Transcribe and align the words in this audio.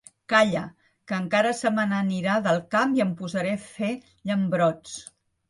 Calla, 0.31 0.61
que 1.11 1.17
encara 1.23 1.51
se 1.57 1.71
me 1.75 1.85
n'anirà 1.91 2.39
del 2.47 2.57
camp 2.77 2.97
i 3.01 3.05
em 3.07 3.13
posaré 3.21 3.53
a 3.59 3.61
fer 3.67 3.93
llambrots. 4.09 4.99